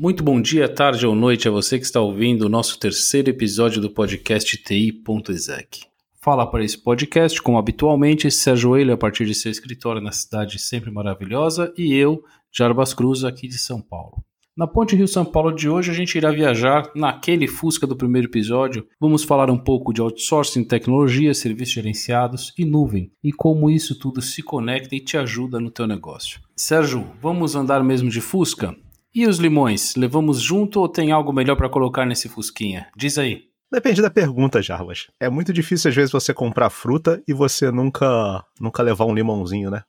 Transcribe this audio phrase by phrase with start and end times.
[0.00, 3.82] Muito bom dia, tarde ou noite a você que está ouvindo o nosso terceiro episódio
[3.82, 5.80] do podcast TI.exec.
[6.22, 10.56] Fala para esse podcast, como habitualmente, Sérgio Ele, a partir de seu escritório na cidade
[10.60, 12.22] sempre maravilhosa, e eu,
[12.52, 14.22] Jarbas Cruz, aqui de São Paulo.
[14.56, 18.86] Na Ponte Rio-São Paulo de hoje, a gente irá viajar naquele Fusca do primeiro episódio.
[19.00, 24.22] Vamos falar um pouco de outsourcing, tecnologia, serviços gerenciados e nuvem, e como isso tudo
[24.22, 26.40] se conecta e te ajuda no teu negócio.
[26.56, 28.76] Sérgio, vamos andar mesmo de Fusca?
[29.18, 32.86] E os limões, levamos junto ou tem algo melhor para colocar nesse fusquinha?
[32.96, 33.46] Diz aí.
[33.68, 35.08] Depende da pergunta, Jarbas.
[35.18, 39.72] É muito difícil às vezes você comprar fruta e você nunca nunca levar um limãozinho,
[39.72, 39.82] né?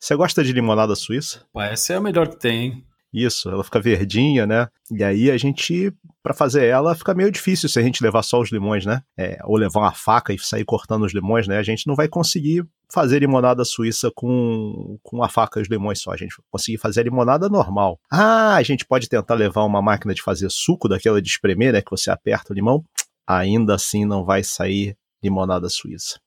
[0.00, 1.46] Você gosta de limonada suíça?
[1.56, 2.84] Essa é a melhor que tem, hein?
[3.12, 4.68] Isso, ela fica verdinha, né?
[4.90, 5.92] E aí a gente,
[6.22, 9.00] para fazer ela, fica meio difícil se a gente levar só os limões, né?
[9.16, 11.58] É, ou levar uma faca e sair cortando os limões, né?
[11.58, 16.00] A gente não vai conseguir fazer limonada suíça com, com a faca e os limões
[16.00, 16.12] só.
[16.12, 17.98] A gente vai conseguir fazer a limonada normal.
[18.10, 21.80] Ah, a gente pode tentar levar uma máquina de fazer suco, daquela de espremer, né?
[21.80, 22.84] Que você aperta o limão.
[23.26, 26.20] Ainda assim não vai sair limonada suíça.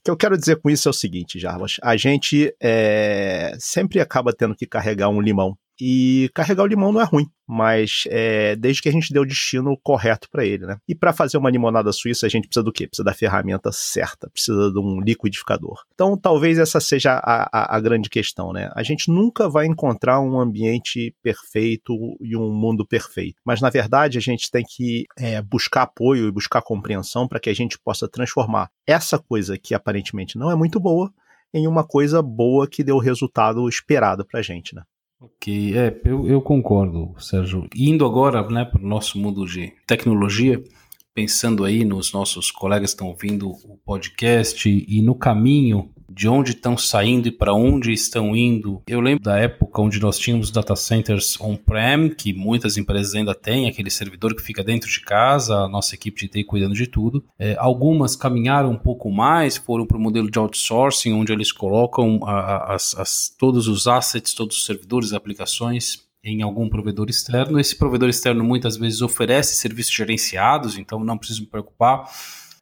[0.00, 1.76] O que eu quero dizer com isso é o seguinte, Jarbas.
[1.82, 7.00] A gente é, sempre acaba tendo que carregar um limão e carregar o limão não
[7.00, 10.76] é ruim, mas é, desde que a gente dê o destino correto para ele, né?
[10.88, 12.86] E para fazer uma limonada suíça, a gente precisa do quê?
[12.86, 15.82] Precisa da ferramenta certa, precisa de um liquidificador.
[15.94, 18.70] Então, talvez essa seja a, a, a grande questão, né?
[18.74, 24.18] A gente nunca vai encontrar um ambiente perfeito e um mundo perfeito, mas na verdade
[24.18, 28.08] a gente tem que é, buscar apoio e buscar compreensão para que a gente possa
[28.08, 31.12] transformar essa coisa que aparentemente não é muito boa
[31.52, 34.82] em uma coisa boa que dê o resultado esperado para a gente, né?
[35.20, 37.68] Ok, é, eu, eu concordo, Sérgio.
[37.76, 40.64] Indo agora né, para o nosso mundo de tecnologia,
[41.14, 46.50] pensando aí nos nossos colegas que estão ouvindo o podcast e no caminho de onde
[46.50, 48.82] estão saindo e para onde estão indo.
[48.86, 53.68] Eu lembro da época onde nós tínhamos data centers on-prem, que muitas empresas ainda têm,
[53.68, 57.24] aquele servidor que fica dentro de casa, a nossa equipe de TI cuidando de tudo.
[57.38, 62.20] É, algumas caminharam um pouco mais, foram para o modelo de outsourcing, onde eles colocam
[62.24, 67.58] a, a, as, as, todos os assets, todos os servidores, aplicações em algum provedor externo.
[67.58, 72.10] Esse provedor externo muitas vezes oferece serviços gerenciados, então não preciso me preocupar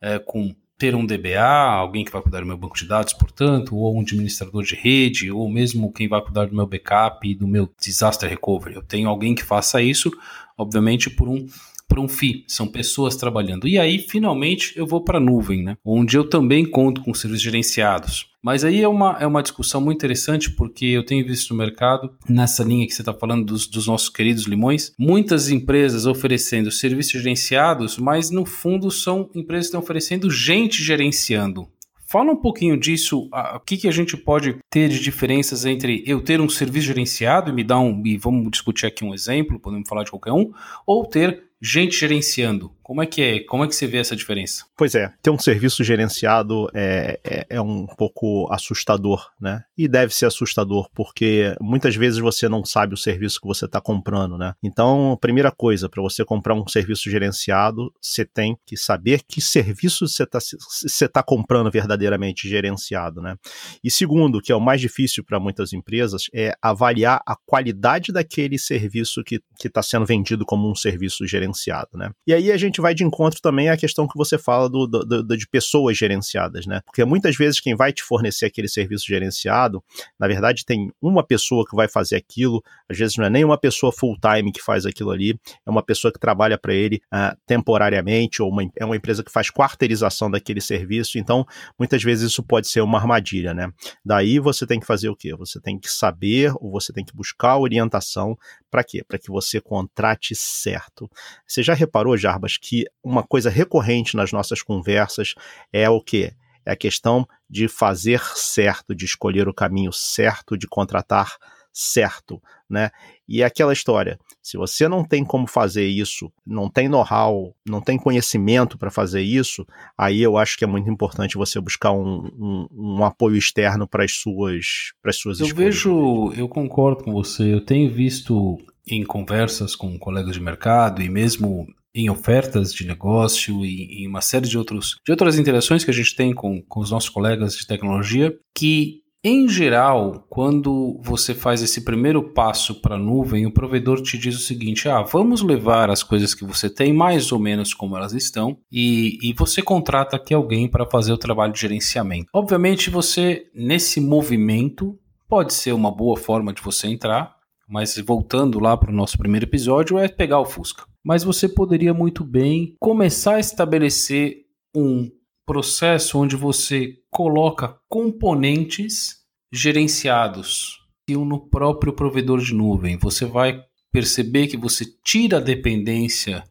[0.00, 3.74] é, com ter um DBA, alguém que vai cuidar do meu banco de dados, portanto,
[3.74, 7.48] ou um administrador de rede, ou mesmo quem vai cuidar do meu backup e do
[7.48, 8.76] meu disaster recovery.
[8.76, 10.12] Eu tenho alguém que faça isso,
[10.56, 11.44] obviamente, por um
[11.88, 13.66] por um FII, são pessoas trabalhando.
[13.66, 15.76] E aí, finalmente, eu vou para a nuvem, né?
[15.84, 18.28] onde eu também conto com serviços gerenciados.
[18.43, 22.15] Mas aí é uma, é uma discussão muito interessante, porque eu tenho visto no mercado,
[22.28, 27.21] nessa linha que você está falando dos, dos nossos queridos limões, muitas empresas oferecendo serviços
[27.21, 31.69] gerenciados, mas no fundo são empresas que estão oferecendo gente gerenciando.
[32.10, 36.22] Fala um pouquinho disso, o que, que a gente pode ter de diferenças entre eu
[36.22, 39.87] ter um serviço gerenciado e me dar um, e vamos discutir aqui um exemplo, podemos
[39.87, 40.50] falar de qualquer um,
[40.87, 42.72] ou ter gente gerenciando.
[42.88, 43.41] Como é que é?
[43.41, 44.64] Como é que você vê essa diferença?
[44.74, 49.62] Pois é, ter um serviço gerenciado é, é, é, um pouco assustador, né?
[49.76, 53.78] E deve ser assustador, porque muitas vezes você não sabe o serviço que você está
[53.78, 54.54] comprando, né?
[54.62, 60.08] Então, primeira coisa, para você comprar um serviço gerenciado, você tem que saber que serviço
[60.08, 63.36] você está você tá comprando verdadeiramente gerenciado, né?
[63.84, 68.58] E segundo, que é o mais difícil para muitas empresas, é avaliar a qualidade daquele
[68.58, 71.47] serviço que está sendo vendido como um serviço gerenciado,
[71.97, 72.10] né?
[72.26, 74.86] E aí a gente gente vai de encontro também à questão que você fala do,
[74.86, 76.81] do, do, de pessoas gerenciadas, né?
[76.86, 79.82] Porque muitas vezes quem vai te fornecer aquele serviço gerenciado,
[80.19, 83.58] na verdade, tem uma pessoa que vai fazer aquilo, às vezes não é nem uma
[83.58, 88.41] pessoa full-time que faz aquilo ali, é uma pessoa que trabalha para ele uh, temporariamente,
[88.41, 91.44] ou uma, é uma empresa que faz quarteirização daquele serviço, então
[91.78, 93.72] muitas vezes isso pode ser uma armadilha, né?
[94.04, 95.34] Daí você tem que fazer o quê?
[95.34, 98.38] Você tem que saber, ou você tem que buscar orientação
[98.70, 99.03] para quê?
[99.06, 101.10] Para que você contrate certo.
[101.48, 105.34] Você já reparou, Jarbas, que uma coisa recorrente nas nossas conversas
[105.72, 106.32] é o quê?
[106.64, 111.37] É a questão de fazer certo, de escolher o caminho certo, de contratar
[111.72, 112.91] certo, né?
[113.26, 117.81] E é aquela história, se você não tem como fazer isso, não tem know-how, não
[117.81, 122.26] tem conhecimento para fazer isso, aí eu acho que é muito importante você buscar um,
[122.38, 125.84] um, um apoio externo para as suas, para as suas eu escolhas.
[125.84, 128.58] Eu vejo, eu concordo com você, eu tenho visto
[128.90, 134.20] em conversas com colegas de mercado e mesmo em ofertas de negócio e em uma
[134.20, 137.56] série de, outros, de outras interações que a gente tem com, com os nossos colegas
[137.56, 143.52] de tecnologia, que em geral, quando você faz esse primeiro passo para a nuvem, o
[143.52, 147.38] provedor te diz o seguinte: ah, vamos levar as coisas que você tem mais ou
[147.40, 151.61] menos como elas estão, e, e você contrata aqui alguém para fazer o trabalho de
[151.61, 152.29] gerenciamento.
[152.32, 154.96] Obviamente, você, nesse movimento,
[155.29, 157.35] pode ser uma boa forma de você entrar,
[157.69, 160.85] mas voltando lá para o nosso primeiro episódio, é pegar o Fusca.
[161.05, 165.11] Mas você poderia muito bem começar a estabelecer um
[165.47, 169.19] processo onde você coloca componentes
[169.53, 170.79] gerenciados
[171.09, 172.99] no próprio provedor de nuvem.
[172.99, 176.44] Você vai perceber que você tira a dependência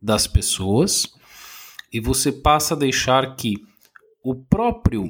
[0.00, 1.06] das pessoas
[1.92, 3.54] e você passa a deixar que
[4.22, 5.08] o próprio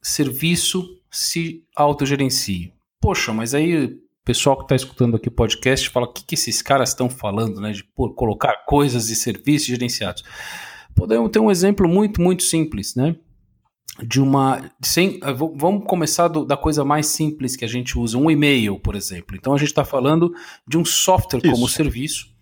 [0.00, 2.72] serviço se autogerencie.
[3.00, 6.62] Poxa, mas aí pessoal que está escutando aqui o podcast fala o que, que esses
[6.62, 7.72] caras estão falando, né?
[7.72, 10.24] De pô, colocar coisas e serviços gerenciados.
[10.94, 13.16] Podemos ter um exemplo muito, muito simples, né?
[14.02, 14.70] De uma.
[14.82, 18.80] Sem, eh, vamos começar do, da coisa mais simples que a gente usa, um e-mail,
[18.80, 19.36] por exemplo.
[19.36, 20.32] Então a gente está falando
[20.66, 21.52] de um software Isso.
[21.52, 22.34] como serviço.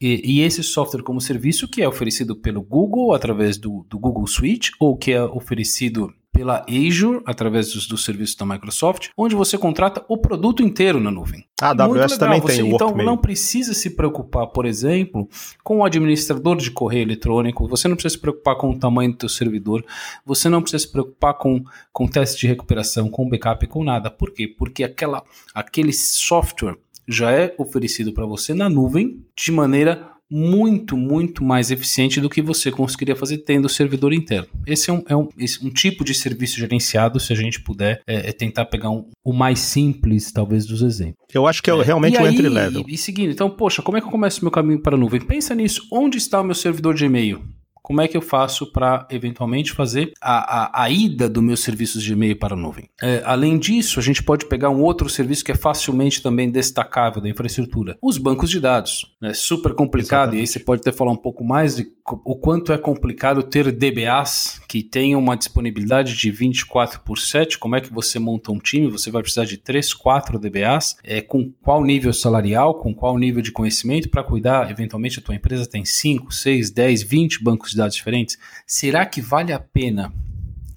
[0.00, 4.26] E, e, esse software como serviço que é oferecido pelo Google através do, do Google
[4.26, 9.56] Suite ou que é oferecido pela Azure, através dos, dos, serviços da Microsoft, onde você
[9.56, 11.46] contrata o produto inteiro na nuvem.
[11.62, 12.70] A AWS também você, tem.
[12.70, 15.26] Então não precisa se preocupar, por exemplo,
[15.64, 19.20] com o administrador de correio eletrônico, você não precisa se preocupar com o tamanho do
[19.20, 19.82] seu servidor,
[20.26, 24.10] você não precisa se preocupar com, com teste de recuperação, com backup, com nada.
[24.10, 24.46] Por quê?
[24.46, 25.22] Porque aquela,
[25.54, 26.76] aquele software
[27.08, 32.42] já é oferecido para você na nuvem de maneira muito, muito mais eficiente do que
[32.42, 34.48] você conseguiria fazer tendo o servidor interno.
[34.66, 35.28] Esse é um, é um,
[35.62, 39.32] um tipo de serviço gerenciado, se a gente puder é, é tentar pegar um, o
[39.32, 41.16] mais simples, talvez, dos exemplos.
[41.32, 41.82] Eu acho que é, é.
[41.82, 42.84] realmente o entry level.
[42.88, 44.98] E, e seguindo, então, poxa, como é que eu começo o meu caminho para a
[44.98, 45.20] nuvem?
[45.20, 45.86] Pensa nisso.
[45.92, 47.42] Onde está o meu servidor de e-mail?
[47.86, 52.02] Como é que eu faço para eventualmente fazer a, a, a, ida do meus serviços
[52.02, 52.90] de e-mail para a nuvem.
[53.00, 57.22] É, além disso, a gente pode pegar um outro serviço que é facilmente também destacável
[57.22, 59.14] da infraestrutura, os bancos de dados.
[59.22, 60.38] É super complicado Exatamente.
[60.38, 61.86] e aí você pode até falar um pouco mais de
[62.24, 67.58] o quanto é complicado ter DBAs que tenham uma disponibilidade de 24 por 7.
[67.58, 68.88] Como é que você monta um time?
[68.88, 70.96] Você vai precisar de 3, 4 DBAs.
[71.02, 74.70] É, com qual nível salarial, com qual nível de conhecimento para cuidar?
[74.70, 79.20] Eventualmente a tua empresa tem 5, 6, 10, 20 bancos de dados diferentes, será que
[79.20, 80.12] vale a pena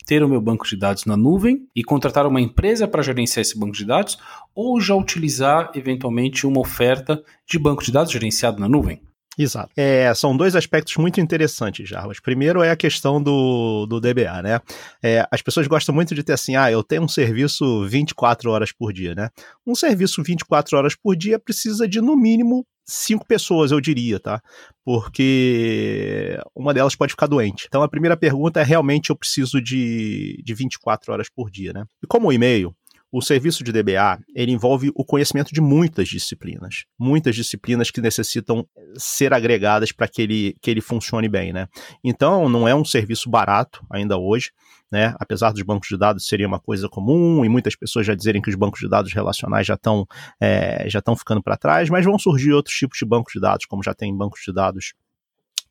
[0.06, 3.58] ter o meu banco de dados na nuvem e contratar uma empresa para gerenciar esse
[3.58, 4.18] banco de dados
[4.56, 9.02] ou já utilizar eventualmente uma oferta de banco de dados gerenciado na nuvem?
[9.38, 9.72] Exato.
[9.78, 12.20] É, são dois aspectos muito interessantes, Jarbas.
[12.20, 14.60] Primeiro é a questão do, do DBA, né?
[15.02, 18.72] É, as pessoas gostam muito de ter assim, ah, eu tenho um serviço 24 horas
[18.74, 19.30] por dia, né?
[19.66, 24.42] Um serviço 24 horas por dia precisa de, no mínimo, cinco pessoas, eu diria, tá?
[24.84, 27.66] Porque uma delas pode ficar doente.
[27.68, 31.86] Então a primeira pergunta é realmente eu preciso de, de 24 horas por dia, né?
[32.04, 32.76] E como o e-mail,
[33.12, 38.68] o serviço de DBA, ele envolve o conhecimento de muitas disciplinas, muitas disciplinas que necessitam
[38.96, 41.68] ser agregadas para que ele, que ele funcione bem, né?
[42.04, 44.52] Então, não é um serviço barato ainda hoje,
[44.92, 45.16] né?
[45.20, 48.50] Apesar dos bancos de dados seria uma coisa comum e muitas pessoas já dizerem que
[48.50, 50.06] os bancos de dados relacionais já estão
[50.40, 53.66] é, já estão ficando para trás, mas vão surgir outros tipos de bancos de dados,
[53.66, 54.94] como já tem bancos de dados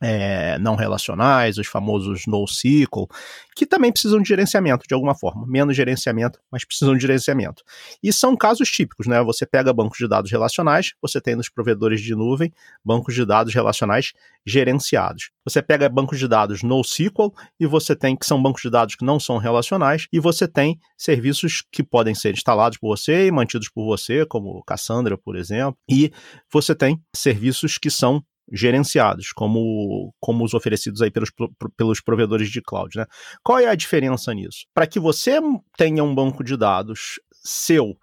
[0.01, 3.07] é, não relacionais, os famosos NoSQL,
[3.55, 5.45] que também precisam de gerenciamento de alguma forma.
[5.45, 7.63] Menos gerenciamento, mas precisam de gerenciamento.
[8.01, 9.21] E são casos típicos, né?
[9.23, 12.53] Você pega bancos de dados relacionais, você tem nos provedores de nuvem
[12.83, 14.13] bancos de dados relacionais
[14.45, 15.31] gerenciados.
[15.43, 19.05] Você pega bancos de dados NoSQL e você tem que são bancos de dados que
[19.05, 23.69] não são relacionais e você tem serviços que podem ser instalados por você e mantidos
[23.69, 26.11] por você, como Cassandra, por exemplo, e
[26.51, 31.31] você tem serviços que são gerenciados, como, como os oferecidos aí pelos,
[31.77, 32.97] pelos provedores de cloud.
[32.97, 33.05] Né?
[33.43, 34.65] Qual é a diferença nisso?
[34.73, 35.39] Para que você
[35.77, 37.97] tenha um banco de dados seu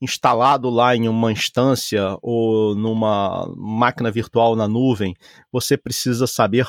[0.00, 5.14] instalado lá em uma instância ou numa máquina virtual na nuvem,
[5.50, 6.66] você precisa saber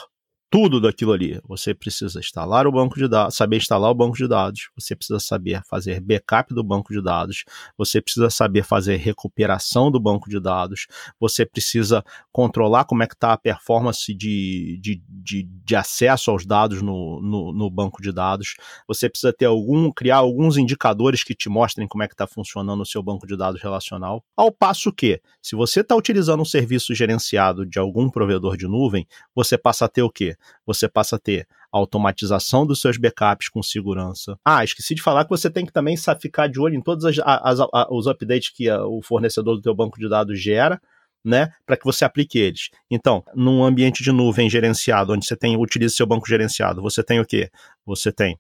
[0.54, 1.42] tudo daquilo ali.
[1.48, 5.20] Você precisa instalar o banco de dados, saber instalar o banco de dados, você precisa
[5.20, 7.44] saber fazer backup do banco de dados,
[7.76, 10.86] você precisa saber fazer recuperação do banco de dados,
[11.20, 16.46] você precisa controlar como é que está a performance de, de, de, de, acesso aos
[16.46, 18.56] dados no, no, no, banco de dados,
[18.88, 22.82] você precisa ter algum, criar alguns indicadores que te mostrem como é que está funcionando
[22.82, 24.24] o seu banco de dados relacional.
[24.38, 29.08] Ao passo que, se você está utilizando um serviço gerenciado de algum provedor de nuvem,
[29.34, 30.38] você passa a ter o quê?
[30.66, 34.38] Você passa a ter automatização dos seus backups com segurança.
[34.46, 37.18] Ah, esqueci de falar que você tem que também ficar de olho em todos as,
[37.20, 40.80] as, as, os updates que o fornecedor do teu banco de dados gera,
[41.26, 42.70] né, para que você aplique eles.
[42.92, 47.20] Então, num ambiente de nuvem gerenciado, onde você tem utiliza seu banco gerenciado, você tem
[47.20, 47.50] o quê?
[47.86, 48.38] Você tem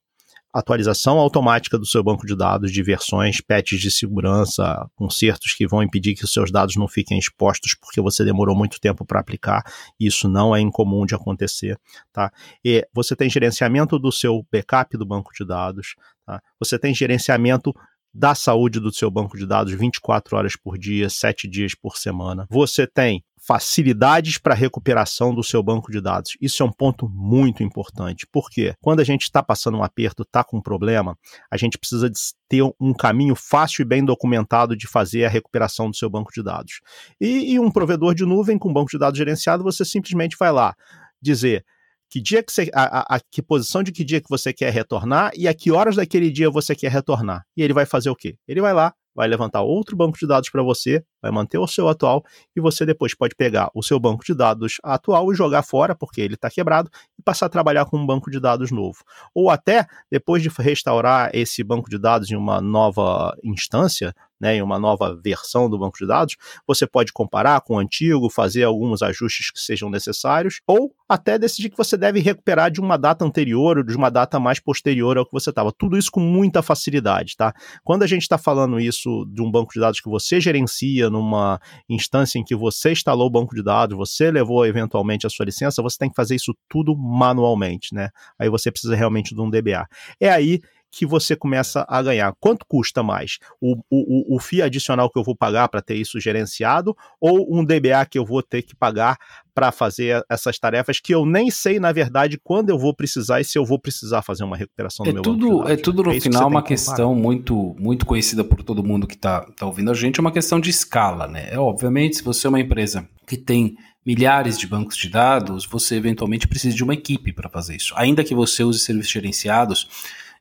[0.53, 5.81] atualização automática do seu banco de dados de versões, patches de segurança, consertos que vão
[5.81, 9.63] impedir que os seus dados não fiquem expostos porque você demorou muito tempo para aplicar.
[9.99, 11.79] Isso não é incomum de acontecer,
[12.11, 12.31] tá?
[12.63, 15.95] E você tem gerenciamento do seu backup do banco de dados,
[16.25, 16.39] tá?
[16.59, 17.73] Você tem gerenciamento
[18.13, 22.45] da saúde do seu banco de dados 24 horas por dia, 7 dias por semana.
[22.49, 26.37] Você tem facilidades para recuperação do seu banco de dados.
[26.39, 30.45] Isso é um ponto muito importante, porque quando a gente está passando um aperto, está
[30.45, 31.17] com um problema,
[31.51, 32.09] a gente precisa
[32.47, 36.41] ter um caminho fácil e bem documentado de fazer a recuperação do seu banco de
[36.41, 36.79] dados.
[37.19, 40.73] E, e um provedor de nuvem com banco de dados gerenciado, você simplesmente vai lá
[41.21, 41.65] dizer
[42.13, 44.71] que dia que você, a, a, a, que posição de que dia que você quer
[44.71, 47.43] retornar e a que horas daquele dia você quer retornar.
[47.57, 48.37] E ele vai fazer o quê?
[48.47, 51.89] Ele vai lá, vai levantar outro banco de dados para você, vai manter o seu
[51.89, 52.23] atual
[52.55, 56.21] e você depois pode pegar o seu banco de dados atual e jogar fora, porque
[56.21, 58.99] ele está quebrado, e passar a trabalhar com um banco de dados novo.
[59.33, 64.61] Ou até, depois de restaurar esse banco de dados em uma nova instância, né, em
[64.61, 66.35] uma nova versão do banco de dados,
[66.67, 71.69] você pode comparar com o antigo, fazer alguns ajustes que sejam necessários, ou até decidir
[71.69, 75.25] que você deve recuperar de uma data anterior ou de uma data mais posterior ao
[75.25, 75.71] que você estava.
[75.71, 77.53] Tudo isso com muita facilidade, tá?
[77.85, 81.57] Quando a gente está falando isso de um banco de dados que você gerencia numa
[81.87, 85.81] instância em que você instalou o banco de dados, você levou eventualmente a sua licença,
[85.81, 88.09] você tem que fazer isso tudo manualmente, né?
[88.37, 89.87] Aí você precisa realmente de um DBA.
[90.19, 90.59] É aí
[90.93, 92.31] que você começa a ganhar.
[92.39, 93.39] Quanto custa mais?
[93.59, 97.65] O, o, o FII adicional que eu vou pagar para ter isso gerenciado ou um
[97.65, 99.17] DBA que eu vou ter que pagar
[99.55, 103.43] para fazer essas tarefas que eu nem sei, na verdade, quando eu vou precisar e
[103.43, 106.19] se eu vou precisar fazer uma recuperação é do meu tudo, É tudo no é
[106.19, 109.95] final uma que questão muito, muito conhecida por todo mundo que está tá ouvindo a
[109.95, 111.47] gente, é uma questão de escala, né?
[111.51, 115.95] É, obviamente, se você é uma empresa que tem milhares de bancos de dados, você
[115.95, 117.93] eventualmente precisa de uma equipe para fazer isso.
[117.95, 119.87] Ainda que você use serviços gerenciados,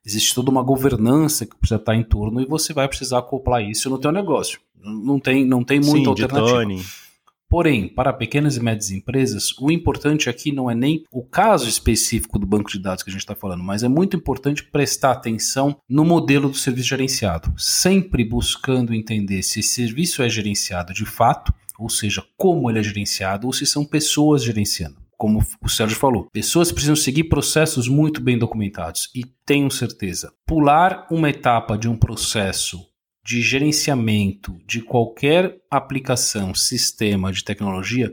[0.05, 3.89] existe toda uma governança que precisa estar em torno e você vai precisar acoplar isso
[3.89, 4.61] no teu negócio.
[4.77, 6.83] Não tem, não tem muita Sim, alternativa.
[7.53, 12.39] Porém, para pequenas e médias empresas, o importante aqui não é nem o caso específico
[12.39, 15.77] do banco de dados que a gente está falando, mas é muito importante prestar atenção
[15.87, 21.53] no modelo do serviço gerenciado, sempre buscando entender se esse serviço é gerenciado de fato,
[21.79, 26.29] ou seja, como ele é gerenciado, ou se são pessoas gerenciando como o Sérgio falou,
[26.33, 31.97] pessoas precisam seguir processos muito bem documentados e tenham certeza, pular uma etapa de um
[31.97, 32.81] processo
[33.25, 38.13] de gerenciamento de qualquer aplicação, sistema de tecnologia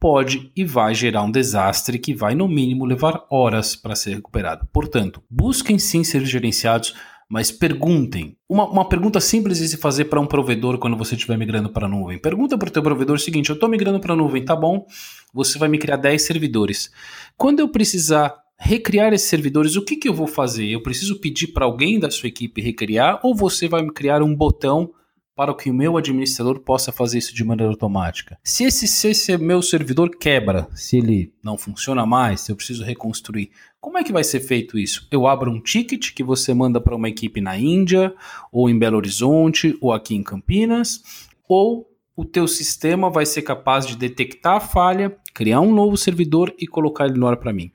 [0.00, 4.66] pode e vai gerar um desastre que vai no mínimo levar horas para ser recuperado.
[4.72, 6.94] Portanto, busquem sim ser gerenciados
[7.28, 8.36] mas perguntem.
[8.48, 11.86] Uma, uma pergunta simples de se fazer para um provedor quando você estiver migrando para
[11.86, 12.18] a nuvem.
[12.18, 14.86] Pergunta para o teu provedor o seguinte: eu estou migrando para a nuvem, tá bom?
[15.34, 16.90] Você vai me criar 10 servidores.
[17.36, 20.66] Quando eu precisar recriar esses servidores, o que, que eu vou fazer?
[20.66, 24.34] Eu preciso pedir para alguém da sua equipe recriar ou você vai me criar um
[24.34, 24.90] botão
[25.36, 28.38] para que o meu administrador possa fazer isso de maneira automática.
[28.42, 32.82] Se esse, se esse meu servidor quebra, se ele não funciona mais, se eu preciso
[32.82, 35.06] reconstruir, como é que vai ser feito isso?
[35.10, 38.14] Eu abro um ticket que você manda para uma equipe na Índia,
[38.50, 41.02] ou em Belo Horizonte, ou aqui em Campinas,
[41.46, 46.52] ou o teu sistema vai ser capaz de detectar a falha, criar um novo servidor
[46.58, 47.70] e colocar ele no ar para mim.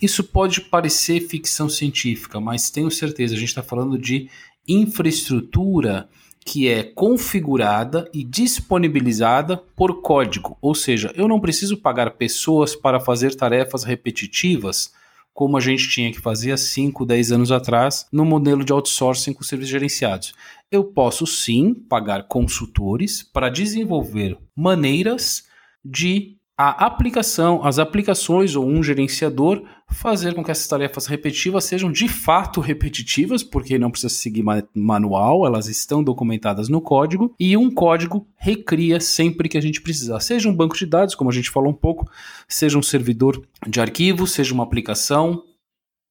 [0.00, 4.30] Isso pode parecer ficção científica, mas tenho certeza, a gente está falando de
[4.68, 6.08] infraestrutura
[6.44, 12.98] que é configurada e disponibilizada por código, ou seja, eu não preciso pagar pessoas para
[12.98, 14.92] fazer tarefas repetitivas
[15.32, 19.32] como a gente tinha que fazer há 5, 10 anos atrás no modelo de outsourcing
[19.32, 20.34] com serviços gerenciados.
[20.70, 25.44] Eu posso sim pagar consultores para desenvolver maneiras
[25.84, 31.90] de a aplicação, as aplicações ou um gerenciador fazer com que essas tarefas repetitivas sejam
[31.90, 37.70] de fato repetitivas, porque não precisa seguir manual, elas estão documentadas no código, e um
[37.70, 40.20] código recria sempre que a gente precisar.
[40.20, 42.06] Seja um banco de dados, como a gente falou um pouco,
[42.46, 45.42] seja um servidor de arquivos, seja uma aplicação,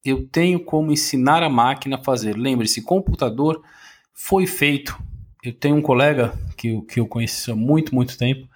[0.04, 2.36] eu tenho como ensinar a máquina a fazer.
[2.36, 3.62] Lembre-se, computador
[4.16, 4.98] foi feito.
[5.44, 8.49] Eu tenho um colega que, que eu conheço há muito, muito tempo,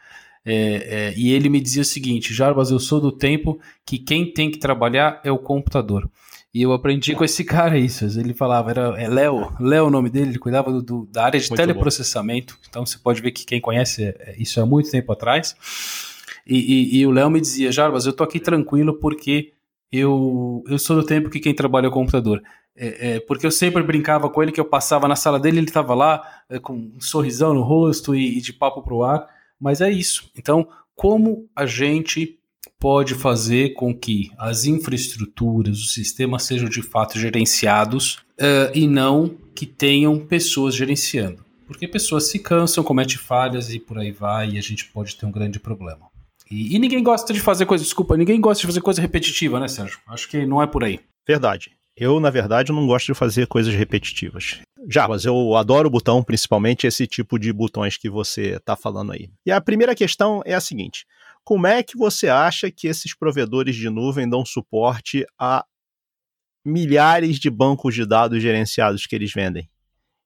[0.46, 4.32] é, é, e ele me dizia o seguinte: Jarbas, eu sou do tempo que quem
[4.32, 6.10] tem que trabalhar é o computador.
[6.54, 8.06] E eu aprendi com esse cara isso.
[8.20, 11.40] Ele falava, era é Léo, Léo o nome dele, ele cuidava do, do, da área
[11.40, 12.54] de muito teleprocessamento.
[12.54, 12.60] Bom.
[12.70, 15.56] Então você pode ver que quem conhece é, é, isso há muito tempo atrás.
[16.46, 19.54] E, e, e o Léo me dizia, Jarbas, eu tô aqui tranquilo porque
[19.92, 22.42] eu, eu sou do tempo que quem trabalha é o computador.
[22.76, 25.68] É, é, porque eu sempre brincava com ele que eu passava na sala dele, ele
[25.68, 29.28] estava lá é, com um sorrisão no rosto e, e de papo pro ar.
[29.64, 30.30] Mas é isso.
[30.38, 32.38] Então, como a gente
[32.78, 39.38] pode fazer com que as infraestruturas, os sistemas sejam de fato gerenciados uh, e não
[39.56, 41.46] que tenham pessoas gerenciando?
[41.66, 45.26] Porque pessoas se cansam, cometem falhas e por aí vai, e a gente pode ter
[45.26, 46.12] um grande problema.
[46.52, 49.70] E, e, ninguém gosta de fazer coisa, desculpa, ninguém gosta de fazer coisa repetitiva, né,
[49.70, 49.98] Sérgio?
[50.06, 51.00] Acho que não é por aí.
[51.26, 51.72] Verdade.
[51.96, 54.62] Eu, na verdade, não gosto de fazer coisas repetitivas.
[54.90, 59.12] Já, mas eu adoro o botão, principalmente esse tipo de botões que você está falando
[59.12, 59.30] aí.
[59.46, 61.06] E a primeira questão é a seguinte:
[61.44, 65.64] como é que você acha que esses provedores de nuvem dão suporte a
[66.66, 69.70] milhares de bancos de dados gerenciados que eles vendem?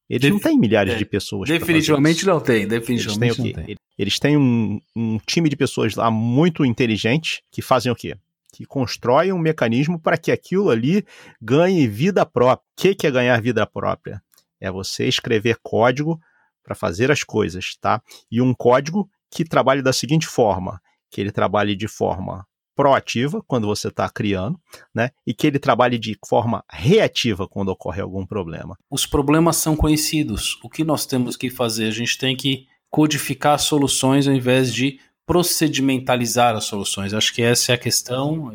[0.09, 1.49] Eles Def não têm milhares é, de pessoas.
[1.49, 2.65] Definitivamente não tem.
[2.65, 3.75] Definitivamente eles têm o quê?
[3.97, 8.15] Eles têm um, um time de pessoas lá muito inteligente que fazem o quê?
[8.57, 11.05] Que constrói um mecanismo para que aquilo ali
[11.39, 12.65] ganhe vida própria.
[12.75, 14.19] O que, que é ganhar vida própria?
[14.59, 16.19] É você escrever código
[16.63, 18.01] para fazer as coisas, tá?
[18.31, 23.67] E um código que trabalhe da seguinte forma: que ele trabalhe de forma proativa quando
[23.67, 24.59] você está criando,
[24.93, 25.11] né?
[25.25, 28.75] E que ele trabalhe de forma reativa quando ocorre algum problema.
[28.89, 30.57] Os problemas são conhecidos.
[30.63, 31.89] O que nós temos que fazer?
[31.89, 37.13] A gente tem que codificar soluções ao invés de procedimentalizar as soluções.
[37.13, 38.49] Acho que essa é a questão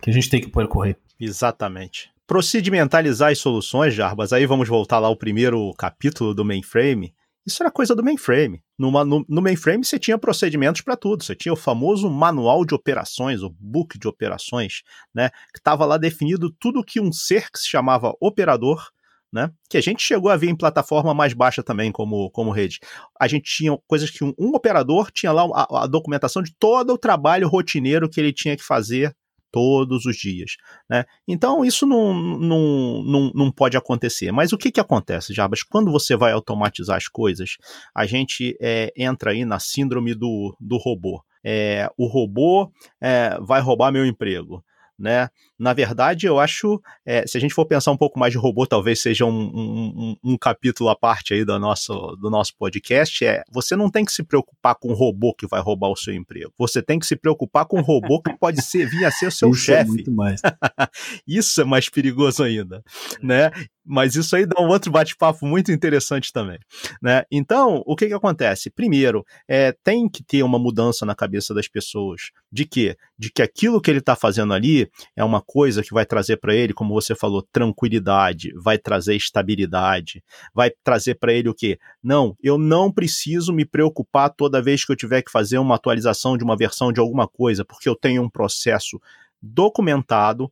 [0.00, 0.98] que a gente tem que percorrer.
[1.18, 2.12] Exatamente.
[2.26, 7.14] Procedimentalizar as soluções, Jarbas, aí vamos voltar lá ao primeiro capítulo do mainframe.
[7.46, 8.62] Isso era coisa do mainframe.
[8.78, 11.24] Numa, no, no mainframe você tinha procedimentos para tudo.
[11.24, 14.82] Você tinha o famoso manual de operações, o book de operações,
[15.14, 15.30] né?
[15.52, 18.90] Que estava lá definido tudo que um ser que se chamava operador
[19.34, 19.50] né?
[19.68, 22.78] Que a gente chegou a ver em plataforma mais baixa também, como, como rede.
[23.20, 26.92] A gente tinha coisas que um, um operador tinha lá a, a, documentação de todo
[26.92, 29.12] o trabalho rotineiro que ele tinha que fazer
[29.50, 30.52] todos os dias.
[30.88, 31.04] Né?
[31.26, 34.30] Então, isso não, não, não, não pode acontecer.
[34.30, 35.64] Mas o que, que acontece, Jabas?
[35.64, 37.56] Quando você vai automatizar as coisas,
[37.92, 41.20] a gente é, entra aí na síndrome do, do robô.
[41.42, 42.70] É, o robô
[43.02, 44.64] é, vai roubar meu emprego
[44.98, 45.28] né?
[45.58, 48.66] Na verdade, eu acho, é, se a gente for pensar um pouco mais de robô,
[48.66, 53.24] talvez seja um, um, um, um, capítulo à parte aí do nosso, do nosso podcast,
[53.24, 56.14] é você não tem que se preocupar com o robô que vai roubar o seu
[56.14, 56.52] emprego.
[56.58, 59.32] Você tem que se preocupar com o robô que pode ser, vir a ser o
[59.32, 59.82] seu Isso chefe.
[59.82, 60.40] É muito mais.
[61.26, 62.82] Isso é mais perigoso ainda,
[63.22, 63.50] né?
[63.84, 66.58] Mas isso aí dá um outro bate-papo muito interessante também.
[67.02, 67.24] Né?
[67.30, 68.70] Então, o que, que acontece?
[68.70, 72.30] Primeiro, é, tem que ter uma mudança na cabeça das pessoas.
[72.50, 72.96] De quê?
[73.18, 76.54] De que aquilo que ele está fazendo ali é uma coisa que vai trazer para
[76.54, 81.78] ele, como você falou, tranquilidade, vai trazer estabilidade, vai trazer para ele o quê?
[82.02, 86.38] Não, eu não preciso me preocupar toda vez que eu tiver que fazer uma atualização
[86.38, 88.98] de uma versão de alguma coisa, porque eu tenho um processo
[89.42, 90.50] documentado,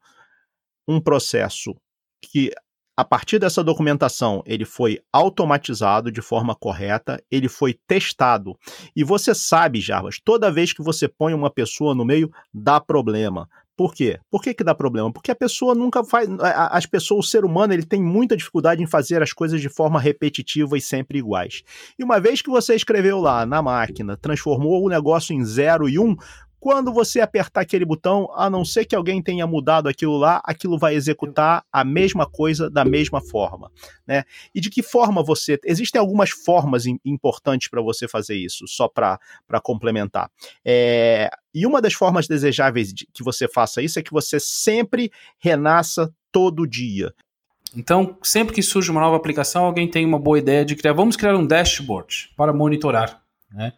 [0.87, 1.75] um processo
[2.21, 2.53] que
[2.97, 8.57] a partir dessa documentação, ele foi automatizado de forma correta, ele foi testado.
[8.95, 13.49] E você sabe, Jarbas, toda vez que você põe uma pessoa no meio, dá problema.
[13.75, 14.21] Por quê?
[14.31, 15.11] Por que, que dá problema?
[15.11, 16.29] Porque a pessoa nunca faz.
[16.71, 19.99] As pessoas, o ser humano, ele tem muita dificuldade em fazer as coisas de forma
[19.99, 21.63] repetitiva e sempre iguais.
[21.99, 25.99] E uma vez que você escreveu lá na máquina, transformou o negócio em 0 e
[25.99, 26.17] 1, um,
[26.63, 30.79] quando você apertar aquele botão, a não ser que alguém tenha mudado aquilo lá, aquilo
[30.79, 33.69] vai executar a mesma coisa da mesma forma.
[34.07, 34.23] Né?
[34.55, 35.59] E de que forma você.
[35.65, 39.19] Existem algumas formas importantes para você fazer isso, só para
[39.61, 40.31] complementar.
[40.65, 45.11] É, e uma das formas desejáveis de que você faça isso é que você sempre
[45.41, 47.13] renasça todo dia.
[47.77, 50.93] Então, sempre que surge uma nova aplicação, alguém tem uma boa ideia de criar.
[50.93, 53.21] Vamos criar um dashboard para monitorar.
[53.51, 53.73] Né?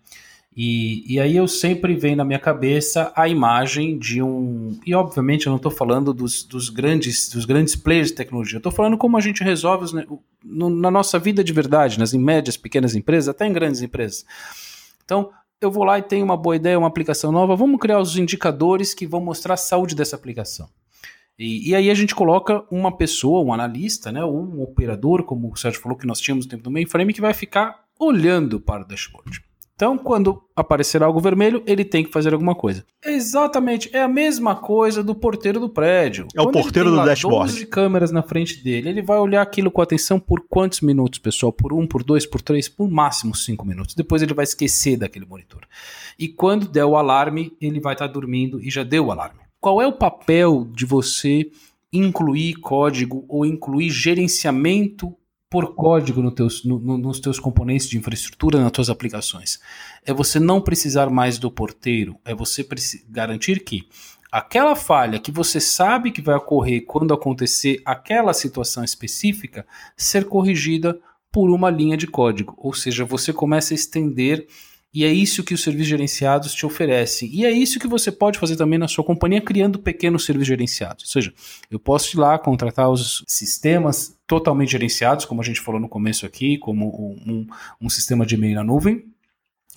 [0.56, 4.78] E, e aí eu sempre vem na minha cabeça a imagem de um.
[4.86, 8.60] E obviamente eu não estou falando dos, dos, grandes, dos grandes players de tecnologia, eu
[8.60, 9.92] estou falando como a gente resolve os,
[10.44, 14.24] no, na nossa vida de verdade, nas médias, pequenas empresas, até em grandes empresas.
[15.04, 18.16] Então, eu vou lá e tenho uma boa ideia, uma aplicação nova, vamos criar os
[18.16, 20.68] indicadores que vão mostrar a saúde dessa aplicação.
[21.36, 25.50] E, e, aí a gente coloca uma pessoa, um analista, né, ou um operador, como
[25.50, 28.82] o Sérgio falou que nós tínhamos no tempo do mainframe, que vai ficar olhando para
[28.82, 29.42] o dashboard.
[29.76, 32.84] Então, quando aparecer algo vermelho, ele tem que fazer alguma coisa.
[33.04, 36.28] Exatamente, é a mesma coisa do porteiro do prédio.
[36.32, 37.52] É quando o porteiro do dashboard.
[37.52, 41.52] 12 câmeras na frente dele, ele vai olhar aquilo com atenção por quantos minutos, pessoal?
[41.52, 43.96] Por um, por dois, por três, por máximo cinco minutos.
[43.96, 45.62] Depois ele vai esquecer daquele monitor.
[46.16, 49.40] E quando der o alarme, ele vai estar tá dormindo e já deu o alarme.
[49.60, 51.50] Qual é o papel de você
[51.92, 55.16] incluir código ou incluir gerenciamento
[55.50, 59.60] por código no teus, no, nos teus componentes de infraestrutura, nas tuas aplicações.
[60.04, 62.66] É você não precisar mais do porteiro, é você
[63.08, 63.86] garantir que
[64.32, 69.64] aquela falha que você sabe que vai ocorrer quando acontecer aquela situação específica,
[69.96, 70.98] ser corrigida
[71.30, 72.54] por uma linha de código.
[72.58, 74.46] Ou seja, você começa a estender
[74.94, 77.28] e é isso que os serviços gerenciados te oferecem.
[77.32, 81.04] E é isso que você pode fazer também na sua companhia, criando pequenos serviços gerenciados.
[81.04, 81.34] Ou seja,
[81.68, 86.26] eu posso ir lá contratar os sistemas totalmente gerenciados, como a gente falou no começo
[86.26, 86.86] aqui, como
[87.24, 87.46] um,
[87.80, 89.04] um sistema de e-mail na nuvem.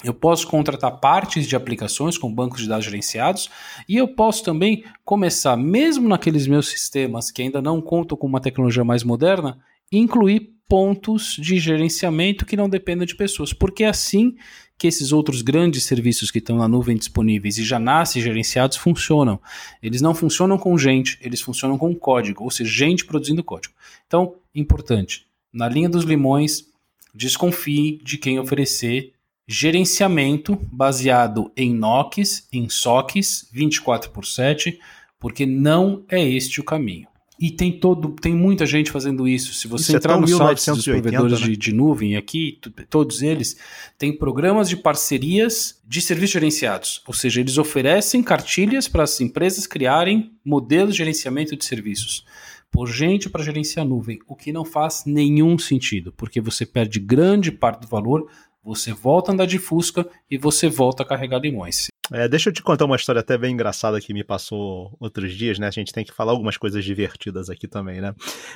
[0.04, 3.50] Eu posso contratar partes de aplicações com bancos de dados gerenciados
[3.88, 8.42] e eu posso também começar, mesmo naqueles meus sistemas que ainda não contam com uma
[8.42, 9.60] tecnologia mais moderna,
[9.92, 14.36] incluir pontos de gerenciamento que não dependam de pessoas, porque assim
[14.78, 19.40] que esses outros grandes serviços que estão na nuvem disponíveis e já nascem gerenciados funcionam.
[19.82, 23.74] Eles não funcionam com gente, eles funcionam com código, ou seja, gente produzindo código.
[24.06, 26.66] Então, importante, na linha dos limões,
[27.14, 29.14] desconfie de quem oferecer
[29.48, 34.80] gerenciamento baseado em NOCs, em SOCs, 24 por 7,
[35.20, 37.08] porque não é este o caminho.
[37.40, 39.54] E tem todo, tem muita gente fazendo isso.
[39.54, 41.48] Se você isso é entrar é no site dos provedores né?
[41.48, 43.58] de, de, nuvem aqui, todos eles
[43.98, 47.04] têm programas de parcerias de serviços gerenciados.
[47.08, 52.26] Ou seja, eles oferecem cartilhas para as empresas criarem modelos de gerenciamento de serviços
[52.70, 57.50] por gente para gerenciar nuvem, o que não faz nenhum sentido, porque você perde grande
[57.50, 58.28] parte do valor
[58.68, 61.88] você volta a andar de Fusca e você volta a carregar limões.
[62.12, 65.60] É, deixa eu te contar uma história até bem engraçada que me passou outros dias,
[65.60, 65.68] né?
[65.68, 68.14] A gente tem que falar algumas coisas divertidas aqui também, né?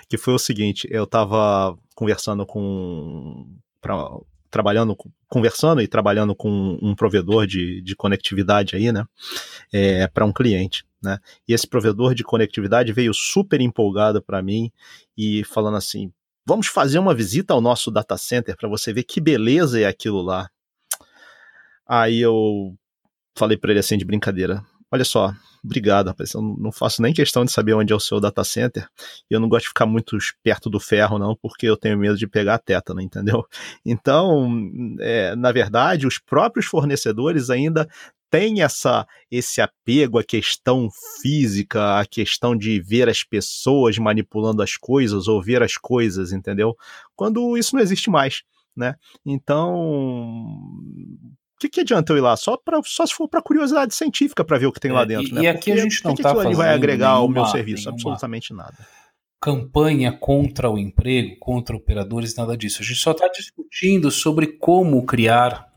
[0.10, 3.48] Que foi o seguinte, eu tava conversando com...
[3.82, 4.10] Pra,
[4.50, 4.96] trabalhando,
[5.28, 9.06] conversando e trabalhando com um provedor de, de conectividade aí, né?
[9.74, 11.20] É, para um cliente, né?
[11.48, 14.72] E esse provedor de conectividade veio super empolgado para mim
[15.18, 16.12] e falando assim,
[16.46, 20.22] Vamos fazer uma visita ao nosso data center para você ver que beleza é aquilo
[20.22, 20.50] lá.
[21.88, 22.76] Aí eu
[23.36, 24.64] falei para ele assim de brincadeira:
[24.94, 26.34] Olha só, obrigado, rapaz.
[26.34, 28.90] Eu não faço nem questão de saber onde é o seu data center.
[29.30, 32.18] E eu não gosto de ficar muito perto do ferro, não, porque eu tenho medo
[32.18, 33.46] de pegar a tétano, entendeu?
[33.86, 34.50] Então,
[35.00, 37.88] é, na verdade, os próprios fornecedores ainda
[38.30, 40.90] tem essa esse apego à questão
[41.22, 46.76] física, à questão de ver as pessoas manipulando as coisas ou ver as coisas, entendeu?
[47.16, 48.44] Quando isso não existe mais,
[48.76, 48.96] né?
[49.26, 50.70] Então,
[51.62, 52.36] que, que adianta eu ir lá?
[52.36, 55.06] Só, pra, só se for para curiosidade científica para ver o que tem lá é,
[55.06, 55.42] dentro, e, né?
[55.44, 58.78] E aqui Porque a gente não está fazendo vai agregar ao meu serviço, absolutamente nada
[59.42, 62.84] campanha contra o emprego, contra operadores, nada disso.
[62.84, 65.68] A gente só está discutindo sobre como criar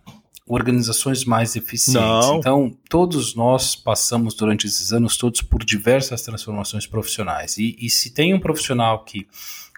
[0.46, 2.02] organizações mais eficientes.
[2.02, 2.36] Não.
[2.36, 7.56] Então, todos nós passamos durante esses anos todos por diversas transformações profissionais.
[7.56, 9.26] E, e se tem um profissional que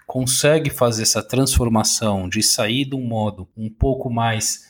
[0.05, 4.65] consegue fazer essa transformação de sair de um modo um pouco mais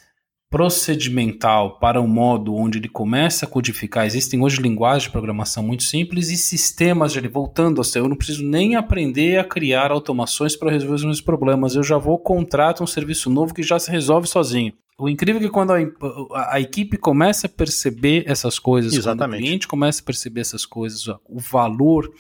[0.50, 4.06] procedimental para um modo onde ele começa a codificar.
[4.06, 8.00] Existem hoje linguagens de programação muito simples e sistemas de voltando a ser.
[8.00, 11.76] Eu não preciso nem aprender a criar automações para resolver os meus problemas.
[11.76, 14.74] Eu já vou contratar um serviço novo que já se resolve sozinho.
[14.98, 19.20] O incrível é que quando a, a, equipe começa a perceber essas coisas, Exatamente.
[19.20, 22.12] quando o cliente começa a perceber essas coisas, o valor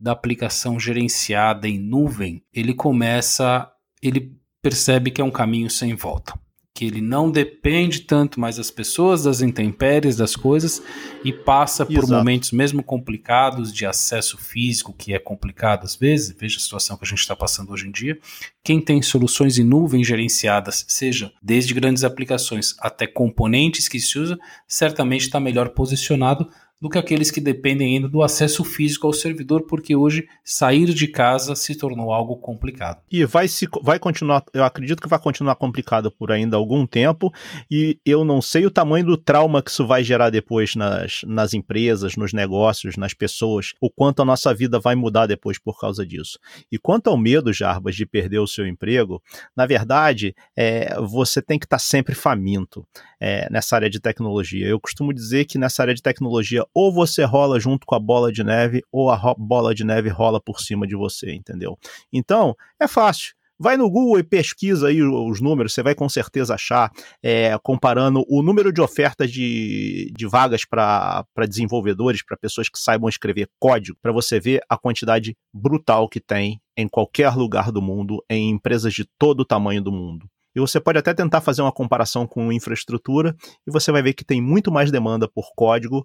[0.00, 3.70] da aplicação gerenciada em nuvem, ele começa,
[4.02, 6.34] ele percebe que é um caminho sem volta
[6.74, 10.82] que ele não depende tanto mais das pessoas, das intempéries, das coisas
[11.24, 12.12] e passa por Exato.
[12.12, 17.04] momentos mesmo complicados de acesso físico, que é complicado às vezes, veja a situação que
[17.04, 18.18] a gente está passando hoje em dia.
[18.64, 24.36] Quem tem soluções em nuvem gerenciadas, seja desde grandes aplicações até componentes que se usa,
[24.66, 26.50] certamente está melhor posicionado
[26.84, 31.08] do que aqueles que dependem ainda do acesso físico ao servidor, porque hoje sair de
[31.08, 33.00] casa se tornou algo complicado.
[33.10, 37.32] E vai, se, vai continuar, eu acredito que vai continuar complicado por ainda algum tempo,
[37.70, 41.54] e eu não sei o tamanho do trauma que isso vai gerar depois nas, nas
[41.54, 46.04] empresas, nos negócios, nas pessoas, o quanto a nossa vida vai mudar depois por causa
[46.04, 46.38] disso.
[46.70, 49.22] E quanto ao medo, Jarbas, de perder o seu emprego,
[49.56, 52.86] na verdade, é, você tem que estar tá sempre faminto
[53.18, 54.66] é, nessa área de tecnologia.
[54.66, 58.32] Eu costumo dizer que nessa área de tecnologia ou você rola junto com a bola
[58.32, 61.78] de neve, ou a bola de neve rola por cima de você, entendeu?
[62.12, 63.34] Então, é fácil.
[63.56, 66.90] Vai no Google e pesquisa aí os números, você vai com certeza achar,
[67.22, 73.08] é, comparando o número de ofertas de, de vagas para desenvolvedores, para pessoas que saibam
[73.08, 78.24] escrever código, para você ver a quantidade brutal que tem em qualquer lugar do mundo,
[78.28, 80.28] em empresas de todo o tamanho do mundo.
[80.52, 84.24] E você pode até tentar fazer uma comparação com infraestrutura, e você vai ver que
[84.24, 86.04] tem muito mais demanda por código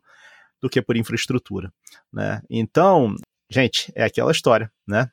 [0.62, 1.72] do que por infraestrutura,
[2.12, 2.42] né?
[2.50, 3.16] Então,
[3.50, 5.10] gente, é aquela história, né?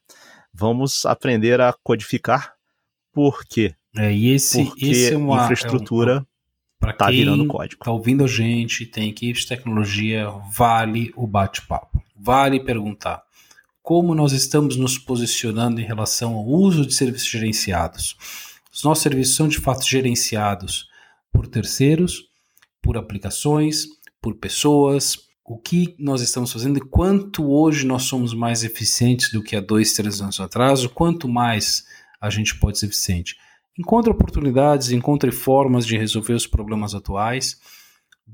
[0.53, 2.55] Vamos aprender a codificar
[3.13, 3.75] por quê?
[3.97, 6.27] É, e esse, Porque esse é uma, infraestrutura
[6.83, 7.83] é um, tá virando código.
[7.83, 12.03] Tá ouvindo a gente, tem equipes de tecnologia, vale o bate-papo.
[12.15, 13.23] Vale perguntar
[13.83, 18.17] como nós estamos nos posicionando em relação ao uso de serviços gerenciados.
[18.73, 20.89] Os nossos serviços são de fato gerenciados
[21.33, 22.25] por terceiros,
[22.83, 23.87] por aplicações,
[24.21, 29.43] por pessoas, o que nós estamos fazendo e quanto hoje nós somos mais eficientes do
[29.43, 31.85] que há dois, três anos atrás, o quanto mais
[32.21, 33.37] a gente pode ser eficiente.
[33.79, 37.61] encontre oportunidades, encontre formas de resolver os problemas atuais,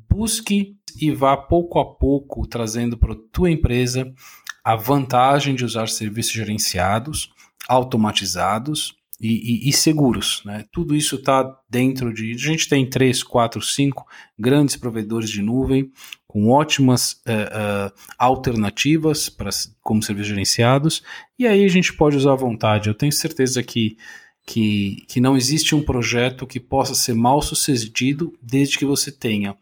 [0.09, 4.13] busque e vá pouco a pouco trazendo para a tua empresa
[4.65, 7.31] a vantagem de usar serviços gerenciados,
[7.69, 10.43] automatizados e, e, e seguros.
[10.45, 10.65] Né?
[10.73, 12.33] Tudo isso está dentro de.
[12.33, 14.07] A gente tem três, quatro, cinco
[14.39, 15.91] grandes provedores de nuvem
[16.33, 19.51] com ótimas uh, uh, alternativas para
[19.83, 21.03] como serviços gerenciados,
[21.39, 22.89] e aí a gente pode usar à vontade.
[22.89, 23.99] Eu tenho certeza que,
[24.47, 29.55] que, que não existe um projeto que possa ser mal sucedido desde que você tenha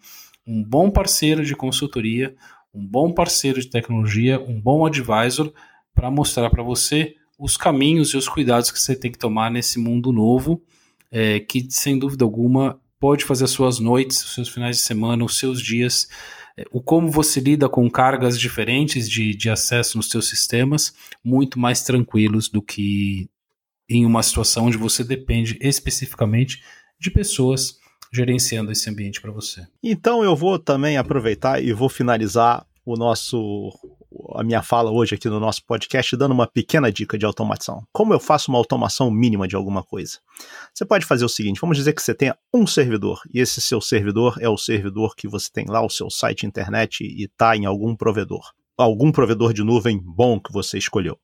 [0.47, 2.37] um bom parceiro de consultoria,
[2.73, 5.53] um bom parceiro de tecnologia, um bom advisor
[5.93, 9.77] para mostrar para você os caminhos e os cuidados que você tem que tomar nesse
[9.77, 10.63] mundo novo,
[11.11, 15.25] é, que sem dúvida alguma pode fazer as suas noites, os seus finais de semana,
[15.25, 16.07] os seus dias,
[16.71, 20.95] o como você lida com cargas diferentes de, de acesso nos seus sistemas,
[21.25, 23.29] muito mais tranquilos do que
[23.89, 26.63] em uma situação onde você depende especificamente
[26.99, 27.79] de pessoas
[28.13, 29.67] gerenciando esse ambiente para você.
[29.83, 33.73] Então eu vou também aproveitar e vou finalizar o nosso
[34.35, 37.83] a minha fala hoje aqui no nosso podcast dando uma pequena dica de automação.
[37.93, 40.19] Como eu faço uma automação mínima de alguma coisa?
[40.75, 43.81] Você pode fazer o seguinte, vamos dizer que você tenha um servidor e esse seu
[43.81, 47.67] servidor é o servidor que você tem lá o seu site internet e está em
[47.67, 51.19] algum provedor algum provedor de nuvem bom que você escolheu,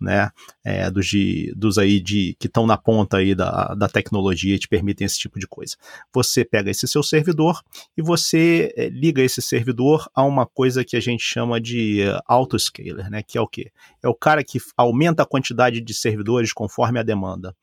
[0.00, 0.30] né?
[0.64, 4.58] É, dos, de, dos aí de que estão na ponta aí da, da tecnologia e
[4.58, 5.76] te permitem esse tipo de coisa.
[6.14, 7.60] Você pega esse seu servidor
[7.96, 12.20] e você é, liga esse servidor a uma coisa que a gente chama de uh,
[12.26, 13.22] autoscaler, né?
[13.22, 13.70] Que é o quê?
[14.02, 17.54] É o cara que aumenta a quantidade de servidores conforme a demanda.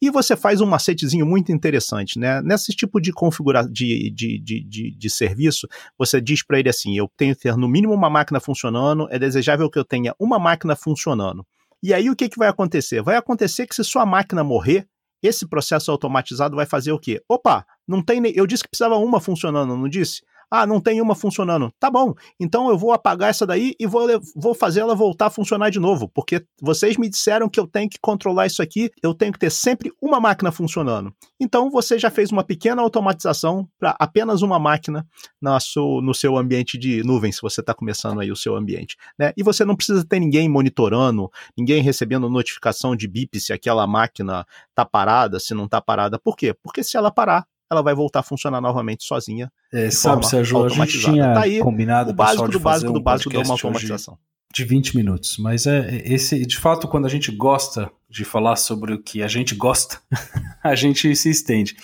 [0.00, 2.40] E você faz um macetezinho muito interessante, né?
[2.42, 6.96] Nesse tipo de configuração de, de, de, de, de serviço, você diz para ele assim:
[6.96, 10.38] eu tenho que ter no mínimo uma máquina funcionando, é desejável que eu tenha uma
[10.38, 11.44] máquina funcionando.
[11.82, 13.02] E aí o que, que vai acontecer?
[13.02, 14.86] Vai acontecer que se sua máquina morrer,
[15.22, 17.20] esse processo automatizado vai fazer o quê?
[17.28, 18.20] Opa, não tem.
[18.34, 20.22] Eu disse que precisava uma funcionando, não disse?
[20.50, 21.72] Ah, não tem uma funcionando.
[21.78, 25.30] Tá bom, então eu vou apagar essa daí e vou, vou fazer ela voltar a
[25.30, 29.12] funcionar de novo, porque vocês me disseram que eu tenho que controlar isso aqui, eu
[29.14, 31.12] tenho que ter sempre uma máquina funcionando.
[31.38, 35.06] Então você já fez uma pequena automatização para apenas uma máquina
[35.40, 38.96] no seu, no seu ambiente de nuvem, se você está começando aí o seu ambiente.
[39.18, 39.32] Né?
[39.36, 44.46] E você não precisa ter ninguém monitorando, ninguém recebendo notificação de bip se aquela máquina
[44.70, 46.18] está parada, se não está parada.
[46.18, 46.54] Por quê?
[46.54, 49.50] Porque se ela parar, ela vai voltar a funcionar novamente sozinha.
[49.72, 53.30] É, sabe, Sérgio, a gente tinha tá aí combinado o básico do básico do básico
[53.30, 54.18] de uma automatização.
[54.52, 58.94] De 20 minutos, mas é esse, de fato, quando a gente gosta de falar sobre
[58.94, 59.98] o que a gente gosta,
[60.64, 61.76] a gente se estende.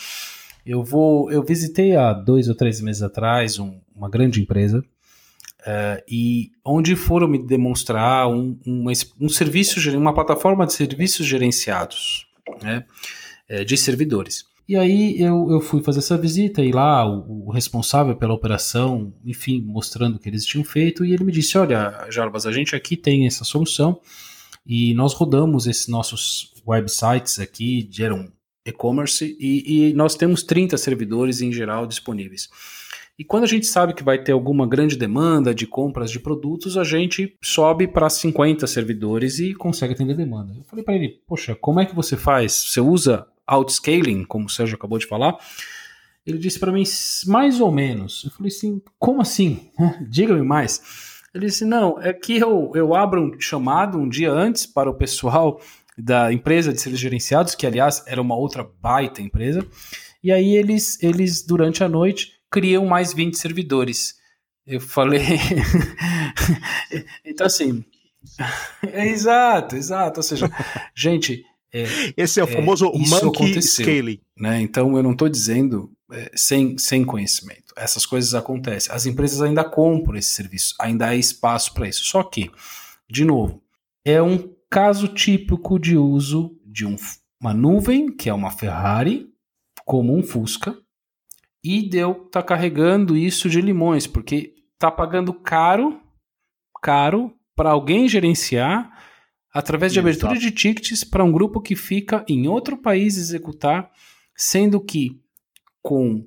[0.65, 4.83] Eu vou, eu visitei há dois ou três meses atrás um, uma grande empresa
[5.61, 8.87] uh, e onde foram me demonstrar um, um,
[9.21, 12.27] um serviço, uma plataforma de serviços gerenciados,
[12.63, 12.87] né,
[13.47, 14.47] eh, de servidores.
[14.67, 19.13] E aí eu, eu fui fazer essa visita e lá o, o, responsável pela operação,
[19.25, 22.75] enfim, mostrando o que eles tinham feito, e ele me disse: Olha, Jarbas, a gente
[22.75, 24.01] aqui tem essa solução
[24.67, 28.33] e nós rodamos esses nossos websites aqui, geram
[28.65, 32.49] e-commerce, e, e nós temos 30 servidores em geral disponíveis.
[33.19, 36.77] E quando a gente sabe que vai ter alguma grande demanda de compras de produtos,
[36.77, 40.55] a gente sobe para 50 servidores e consegue atender demanda.
[40.57, 42.53] Eu falei para ele: Poxa, como é que você faz?
[42.53, 45.37] Você usa outscaling, como o Sérgio acabou de falar,
[46.27, 46.85] ele disse para mim,
[47.27, 48.25] mais ou menos.
[48.25, 49.71] Eu falei assim, como assim?
[50.09, 51.23] Diga-me mais.
[51.35, 54.95] Ele disse, não, é que eu, eu abro um chamado um dia antes para o
[54.95, 55.61] pessoal
[55.97, 59.67] da empresa de serviços gerenciados, que aliás era uma outra baita empresa,
[60.23, 64.15] e aí eles, eles durante a noite criam mais 20 servidores.
[64.67, 65.21] Eu falei.
[67.25, 67.85] então, assim.
[68.83, 70.21] Exato, exato.
[70.21, 70.51] Ou seja,
[70.95, 74.21] gente, é, Esse é o é, famoso é, monkey scaling.
[74.39, 74.61] Né?
[74.61, 77.75] Então eu não estou dizendo é, sem, sem conhecimento.
[77.77, 78.95] Essas coisas acontecem.
[78.95, 82.05] As empresas ainda compram esse serviço, ainda há espaço para isso.
[82.05, 82.49] Só que,
[83.11, 83.61] de novo,
[84.05, 86.95] é um caso típico de uso de um,
[87.41, 89.29] uma nuvem, que é uma Ferrari,
[89.85, 90.79] como um Fusca,
[91.63, 96.01] e deu tá carregando isso de limões, porque tá pagando caro,
[96.81, 98.94] caro para alguém gerenciar
[99.55, 100.09] através de Exato.
[100.27, 103.89] abertura de tickets para um grupo que fica em outro país executar,
[104.37, 105.21] sendo que
[105.81, 106.27] com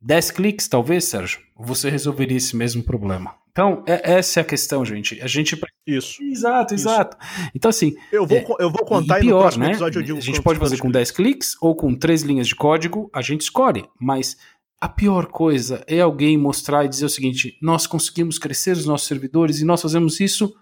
[0.00, 3.34] 10 cliques, talvez, Sérgio, você resolveria esse mesmo problema.
[3.50, 5.20] Então, é, essa é a questão, gente.
[5.20, 5.60] A gente.
[5.86, 6.22] Isso.
[6.22, 6.88] Exato, Isso.
[6.88, 7.16] exato.
[7.54, 7.94] Então, assim.
[8.12, 9.70] Eu vou, é, eu vou contar e, pior, no próximo né?
[9.70, 12.54] episódio de um A gente pode fazer com 10 cliques ou com 3 linhas de
[12.54, 13.84] código, a gente escolhe.
[14.00, 14.36] Mas
[14.80, 19.06] a pior coisa é alguém mostrar e dizer o seguinte: nós conseguimos crescer os nossos
[19.06, 20.54] servidores e nós fazemos isso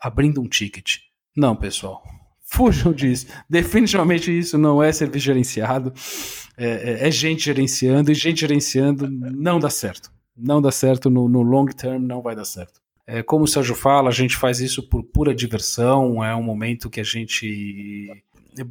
[0.00, 0.98] abrindo um ticket.
[1.36, 2.02] Não, pessoal.
[2.40, 3.26] Fujam disso.
[3.48, 5.92] Definitivamente isso não é serviço gerenciado.
[6.56, 6.66] É,
[7.04, 10.12] é, é, gente gerenciando e gente gerenciando não dá certo.
[10.36, 12.80] Não dá certo no, no long term, não vai dar certo.
[13.06, 16.88] É, como o Sérgio fala, a gente faz isso por pura diversão, é um momento
[16.88, 18.08] que a gente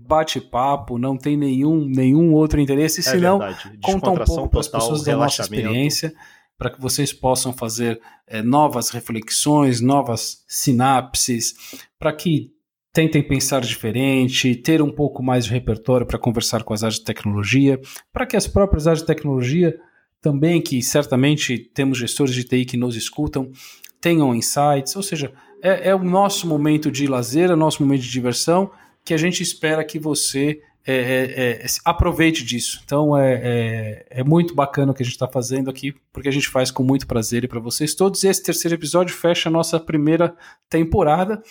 [0.08, 3.39] bate papo, não tem nenhum, nenhum outro interesse, é senão
[3.82, 6.13] conta um pouco para as pessoas da nossa experiência,
[6.62, 11.56] para que vocês possam fazer é, novas reflexões, novas sinapses,
[11.97, 12.52] para que
[12.93, 17.04] tentem pensar diferente, ter um pouco mais de repertório para conversar com as áreas de
[17.04, 17.82] tecnologia,
[18.13, 19.76] para que as próprias áreas de tecnologia
[20.21, 23.52] também, que certamente temos gestores de TI que nos escutam,
[24.00, 28.04] tenham insights, ou seja, é, é o nosso momento de lazer, é o nosso momento
[28.04, 28.69] de diversão,
[29.04, 32.82] que a gente espera que você é, é, é, aproveite disso.
[32.84, 36.32] Então é, é, é, muito bacana o que a gente está fazendo aqui, porque a
[36.32, 38.24] gente faz com muito prazer e para vocês todos.
[38.24, 40.36] E esse terceiro episódio fecha a nossa primeira
[40.70, 41.41] temporada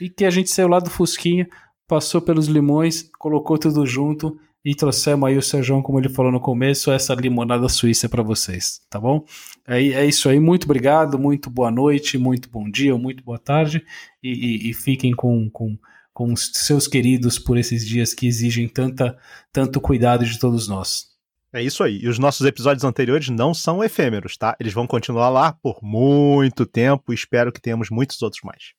[0.00, 1.48] e que a gente saiu lá do Fusquinha,
[1.88, 6.40] passou pelos limões, colocou tudo junto e trouxemos aí o Sérgio, como ele falou no
[6.40, 9.24] começo, essa limonada suíça para vocês, tá bom?
[9.68, 13.84] É, é, isso aí, muito obrigado, muito boa noite, muito bom dia, muito boa tarde
[14.22, 15.76] e, e, e fiquem com, com
[16.14, 19.18] com os seus queridos por esses dias que exigem tanta,
[19.52, 21.12] tanto cuidado de todos nós.
[21.52, 21.98] É isso aí.
[21.98, 24.56] E os nossos episódios anteriores não são efêmeros, tá?
[24.58, 28.72] Eles vão continuar lá por muito tempo espero que tenhamos muitos outros mais.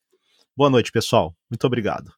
[0.58, 1.36] Boa noite, pessoal.
[1.50, 2.12] Muito obrigado.